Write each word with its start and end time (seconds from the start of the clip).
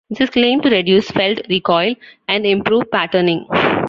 This 0.09 0.19
is 0.21 0.29
claimed 0.31 0.63
to 0.63 0.71
reduce 0.71 1.11
felt 1.11 1.41
recoil 1.47 1.93
and 2.27 2.43
improve 2.43 2.89
patterning. 2.89 3.45